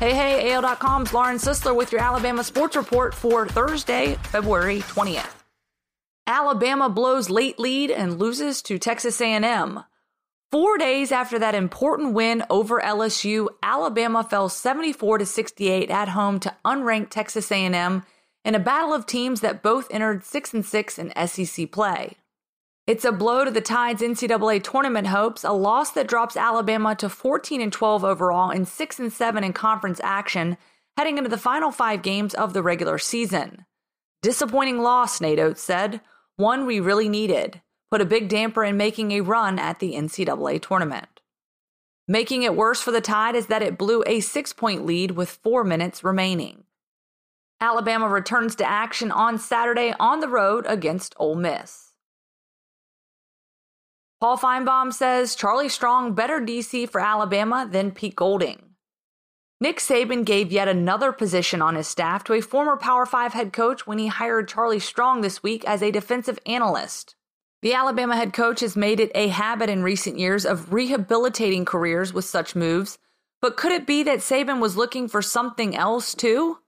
Hey, 0.00 0.14
hey, 0.14 0.52
AL.com's 0.52 1.12
Lauren 1.12 1.36
Sisler 1.36 1.76
with 1.76 1.92
your 1.92 2.00
Alabama 2.00 2.42
Sports 2.42 2.74
Report 2.74 3.14
for 3.14 3.46
Thursday, 3.46 4.14
February 4.22 4.78
20th. 4.78 5.42
Alabama 6.26 6.88
blows 6.88 7.28
late 7.28 7.58
lead 7.58 7.90
and 7.90 8.18
loses 8.18 8.62
to 8.62 8.78
Texas 8.78 9.20
A&M. 9.20 9.84
Four 10.50 10.78
days 10.78 11.12
after 11.12 11.38
that 11.40 11.54
important 11.54 12.14
win 12.14 12.42
over 12.48 12.80
LSU, 12.80 13.48
Alabama 13.62 14.24
fell 14.24 14.48
74 14.48 15.18
to 15.18 15.26
68 15.26 15.90
at 15.90 16.08
home 16.08 16.40
to 16.40 16.56
unranked 16.64 17.10
Texas 17.10 17.52
A&M 17.52 18.02
in 18.42 18.54
a 18.54 18.58
battle 18.58 18.94
of 18.94 19.04
teams 19.04 19.42
that 19.42 19.62
both 19.62 19.86
entered 19.90 20.24
6 20.24 20.54
and 20.54 20.64
6 20.64 20.98
in 20.98 21.26
SEC 21.26 21.70
play. 21.70 22.16
It's 22.90 23.04
a 23.04 23.12
blow 23.12 23.44
to 23.44 23.52
the 23.52 23.60
Tide's 23.60 24.02
NCAA 24.02 24.64
tournament 24.64 25.06
hopes, 25.06 25.44
a 25.44 25.52
loss 25.52 25.92
that 25.92 26.08
drops 26.08 26.36
Alabama 26.36 26.96
to 26.96 27.08
14 27.08 27.60
and 27.60 27.72
12 27.72 28.02
overall 28.02 28.50
and 28.50 28.66
6 28.66 28.98
and 28.98 29.12
7 29.12 29.44
in 29.44 29.52
conference 29.52 30.00
action 30.02 30.58
heading 30.96 31.16
into 31.16 31.30
the 31.30 31.38
final 31.38 31.70
5 31.70 32.02
games 32.02 32.34
of 32.34 32.52
the 32.52 32.64
regular 32.64 32.98
season. 32.98 33.64
Disappointing 34.22 34.80
loss, 34.80 35.20
Nate 35.20 35.38
Oats 35.38 35.62
said, 35.62 36.00
one 36.34 36.66
we 36.66 36.80
really 36.80 37.08
needed, 37.08 37.62
put 37.92 38.00
a 38.00 38.04
big 38.04 38.28
damper 38.28 38.64
in 38.64 38.76
making 38.76 39.12
a 39.12 39.20
run 39.20 39.60
at 39.60 39.78
the 39.78 39.94
NCAA 39.94 40.60
tournament. 40.60 41.20
Making 42.08 42.42
it 42.42 42.56
worse 42.56 42.80
for 42.80 42.90
the 42.90 43.00
Tide 43.00 43.36
is 43.36 43.46
that 43.46 43.62
it 43.62 43.78
blew 43.78 44.02
a 44.02 44.18
6-point 44.18 44.84
lead 44.84 45.12
with 45.12 45.28
4 45.44 45.62
minutes 45.62 46.02
remaining. 46.02 46.64
Alabama 47.60 48.08
returns 48.08 48.56
to 48.56 48.68
action 48.68 49.12
on 49.12 49.38
Saturday 49.38 49.94
on 50.00 50.18
the 50.18 50.28
road 50.28 50.64
against 50.66 51.14
Ole 51.18 51.36
Miss. 51.36 51.89
Paul 54.20 54.36
Finebaum 54.36 54.92
says 54.92 55.34
Charlie 55.34 55.70
Strong 55.70 56.12
better 56.12 56.40
DC 56.40 56.90
for 56.90 57.00
Alabama 57.00 57.66
than 57.70 57.90
Pete 57.90 58.14
Golding. 58.14 58.74
Nick 59.62 59.78
Saban 59.78 60.26
gave 60.26 60.52
yet 60.52 60.68
another 60.68 61.10
position 61.10 61.62
on 61.62 61.74
his 61.74 61.88
staff 61.88 62.22
to 62.24 62.34
a 62.34 62.42
former 62.42 62.76
Power 62.76 63.06
5 63.06 63.32
head 63.32 63.50
coach 63.54 63.86
when 63.86 63.98
he 63.98 64.08
hired 64.08 64.46
Charlie 64.46 64.78
Strong 64.78 65.22
this 65.22 65.42
week 65.42 65.64
as 65.64 65.82
a 65.82 65.90
defensive 65.90 66.38
analyst. 66.44 67.16
The 67.62 67.72
Alabama 67.72 68.14
head 68.14 68.34
coach 68.34 68.60
has 68.60 68.76
made 68.76 69.00
it 69.00 69.10
a 69.14 69.28
habit 69.28 69.70
in 69.70 69.82
recent 69.82 70.18
years 70.18 70.44
of 70.44 70.70
rehabilitating 70.70 71.64
careers 71.64 72.12
with 72.12 72.26
such 72.26 72.54
moves, 72.54 72.98
but 73.40 73.56
could 73.56 73.72
it 73.72 73.86
be 73.86 74.02
that 74.02 74.18
Saban 74.18 74.60
was 74.60 74.76
looking 74.76 75.08
for 75.08 75.22
something 75.22 75.74
else 75.74 76.14
too? 76.14 76.58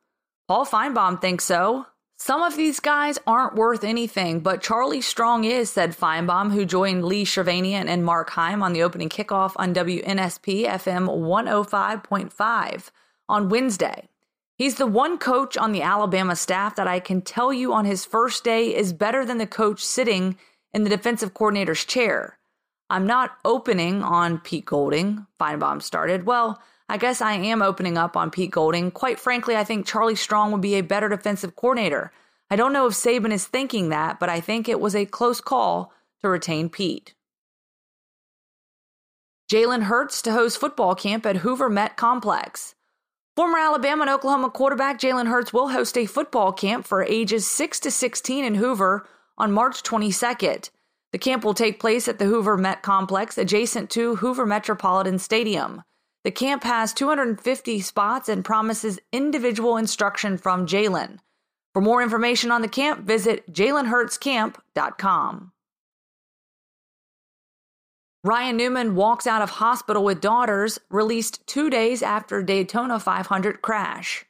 Paul 0.48 0.64
Finebaum 0.64 1.20
thinks 1.20 1.44
so. 1.44 1.84
Some 2.24 2.44
of 2.44 2.54
these 2.54 2.78
guys 2.78 3.18
aren't 3.26 3.56
worth 3.56 3.82
anything, 3.82 4.38
but 4.38 4.62
Charlie 4.62 5.00
Strong 5.00 5.42
is, 5.42 5.70
said 5.70 5.90
Finebaum, 5.90 6.52
who 6.52 6.64
joined 6.64 7.04
Lee 7.04 7.24
Shervanian 7.24 7.88
and 7.88 8.04
Mark 8.04 8.30
Heim 8.30 8.62
on 8.62 8.72
the 8.72 8.84
opening 8.84 9.08
kickoff 9.08 9.54
on 9.56 9.74
WNSP 9.74 10.64
FM 10.64 11.08
105.5 11.08 12.90
on 13.28 13.48
Wednesday. 13.48 14.08
He's 14.54 14.76
the 14.76 14.86
one 14.86 15.18
coach 15.18 15.56
on 15.56 15.72
the 15.72 15.82
Alabama 15.82 16.36
staff 16.36 16.76
that 16.76 16.86
I 16.86 17.00
can 17.00 17.22
tell 17.22 17.52
you 17.52 17.72
on 17.72 17.86
his 17.86 18.04
first 18.04 18.44
day 18.44 18.72
is 18.72 18.92
better 18.92 19.24
than 19.24 19.38
the 19.38 19.46
coach 19.48 19.84
sitting 19.84 20.36
in 20.72 20.84
the 20.84 20.90
defensive 20.90 21.34
coordinator's 21.34 21.84
chair. 21.84 22.38
I'm 22.88 23.04
not 23.04 23.36
opening 23.44 24.04
on 24.04 24.38
Pete 24.38 24.66
Golding, 24.66 25.26
Finebaum 25.40 25.82
started. 25.82 26.24
Well, 26.24 26.62
I 26.88 26.96
guess 26.96 27.20
I 27.20 27.34
am 27.34 27.62
opening 27.62 27.96
up 27.96 28.16
on 28.16 28.30
Pete 28.30 28.50
Golding. 28.50 28.90
Quite 28.90 29.18
frankly, 29.18 29.56
I 29.56 29.64
think 29.64 29.86
Charlie 29.86 30.14
Strong 30.14 30.52
would 30.52 30.60
be 30.60 30.74
a 30.74 30.82
better 30.82 31.08
defensive 31.08 31.56
coordinator. 31.56 32.12
I 32.50 32.56
don't 32.56 32.72
know 32.72 32.86
if 32.86 32.92
Saban 32.92 33.32
is 33.32 33.46
thinking 33.46 33.88
that, 33.88 34.20
but 34.20 34.28
I 34.28 34.40
think 34.40 34.68
it 34.68 34.80
was 34.80 34.94
a 34.94 35.06
close 35.06 35.40
call 35.40 35.92
to 36.20 36.28
retain 36.28 36.68
Pete. 36.68 37.14
Jalen 39.50 39.82
Hurts 39.82 40.22
to 40.22 40.32
host 40.32 40.58
football 40.58 40.94
camp 40.94 41.26
at 41.26 41.36
Hoover 41.36 41.68
Met 41.68 41.96
Complex. 41.96 42.74
Former 43.36 43.58
Alabama 43.58 44.02
and 44.02 44.10
Oklahoma 44.10 44.50
quarterback 44.50 44.98
Jalen 44.98 45.28
Hurts 45.28 45.52
will 45.52 45.68
host 45.68 45.96
a 45.96 46.06
football 46.06 46.52
camp 46.52 46.86
for 46.86 47.02
ages 47.02 47.46
6 47.46 47.80
to 47.80 47.90
16 47.90 48.44
in 48.44 48.54
Hoover 48.56 49.06
on 49.38 49.52
March 49.52 49.82
22nd. 49.82 50.70
The 51.12 51.18
camp 51.18 51.44
will 51.44 51.54
take 51.54 51.80
place 51.80 52.08
at 52.08 52.18
the 52.18 52.24
Hoover 52.26 52.56
Met 52.56 52.82
Complex 52.82 53.36
adjacent 53.38 53.90
to 53.90 54.16
Hoover 54.16 54.46
Metropolitan 54.46 55.18
Stadium. 55.18 55.82
The 56.24 56.30
camp 56.30 56.62
has 56.62 56.92
250 56.92 57.80
spots 57.80 58.28
and 58.28 58.44
promises 58.44 59.00
individual 59.10 59.76
instruction 59.76 60.38
from 60.38 60.66
Jalen. 60.66 61.18
For 61.72 61.82
more 61.82 62.02
information 62.02 62.52
on 62.52 62.62
the 62.62 62.68
camp, 62.68 63.00
visit 63.00 63.52
jalenhurtscamp.com. 63.52 65.52
Ryan 68.24 68.56
Newman 68.56 68.94
walks 68.94 69.26
out 69.26 69.42
of 69.42 69.50
hospital 69.50 70.04
with 70.04 70.20
daughters, 70.20 70.78
released 70.90 71.44
two 71.48 71.68
days 71.68 72.04
after 72.04 72.40
Daytona 72.40 73.00
500 73.00 73.62
crash. 73.62 74.24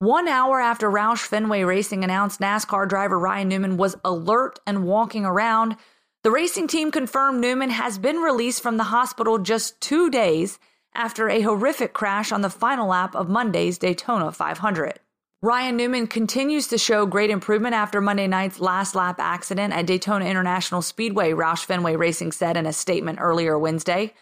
One 0.00 0.26
hour 0.26 0.60
after 0.60 0.90
Roush 0.90 1.26
Fenway 1.26 1.62
Racing 1.62 2.02
announced 2.02 2.40
NASCAR 2.40 2.88
driver 2.88 3.18
Ryan 3.18 3.48
Newman 3.48 3.76
was 3.76 3.94
alert 4.04 4.58
and 4.66 4.84
walking 4.84 5.24
around, 5.24 5.76
the 6.24 6.32
racing 6.32 6.66
team 6.66 6.90
confirmed 6.90 7.40
Newman 7.40 7.70
has 7.70 7.98
been 7.98 8.16
released 8.16 8.62
from 8.62 8.78
the 8.78 8.84
hospital 8.84 9.38
just 9.38 9.80
two 9.80 10.10
days 10.10 10.58
after 10.94 11.28
a 11.28 11.40
horrific 11.42 11.92
crash 11.92 12.32
on 12.32 12.40
the 12.40 12.50
final 12.50 12.88
lap 12.88 13.14
of 13.14 13.28
Monday's 13.28 13.78
Daytona 13.78 14.32
500. 14.32 15.00
Ryan 15.42 15.76
Newman 15.76 16.06
continues 16.06 16.66
to 16.66 16.76
show 16.76 17.06
great 17.06 17.30
improvement 17.30 17.74
after 17.74 18.00
Monday 18.02 18.26
night's 18.26 18.60
last 18.60 18.94
lap 18.94 19.16
accident 19.18 19.72
at 19.72 19.86
Daytona 19.86 20.26
International 20.26 20.82
Speedway, 20.82 21.30
Roush 21.30 21.64
Fenway 21.64 21.96
Racing 21.96 22.32
said 22.32 22.58
in 22.58 22.66
a 22.66 22.74
statement 22.74 23.20
earlier 23.22 23.58
Wednesday. 23.58 24.12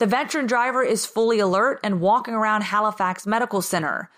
The 0.00 0.06
veteran 0.06 0.46
driver 0.46 0.82
is 0.82 1.06
fully 1.06 1.38
alert 1.38 1.78
and 1.84 2.00
walking 2.00 2.34
around 2.34 2.62
Halifax 2.62 3.24
Medical 3.24 3.62
Center. 3.62 4.10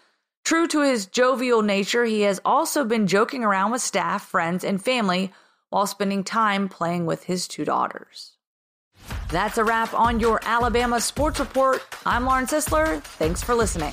True 0.46 0.66
to 0.68 0.80
his 0.80 1.04
jovial 1.04 1.60
nature, 1.60 2.06
he 2.06 2.22
has 2.22 2.40
also 2.42 2.84
been 2.84 3.06
joking 3.06 3.44
around 3.44 3.72
with 3.72 3.82
staff, 3.82 4.24
friends, 4.24 4.64
and 4.64 4.82
family 4.82 5.32
while 5.68 5.86
spending 5.86 6.24
time 6.24 6.70
playing 6.70 7.04
with 7.04 7.24
his 7.24 7.46
two 7.46 7.66
daughters. 7.66 8.35
That's 9.36 9.58
a 9.58 9.64
wrap 9.64 9.92
on 9.92 10.18
your 10.18 10.40
Alabama 10.44 10.98
Sports 10.98 11.40
Report. 11.40 11.82
I'm 12.06 12.24
Lauren 12.24 12.46
Sisler. 12.46 13.02
Thanks 13.02 13.42
for 13.42 13.54
listening. 13.54 13.92